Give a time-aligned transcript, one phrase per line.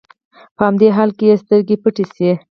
[0.55, 2.31] په همدې حال کې يې سترګې پټې شي.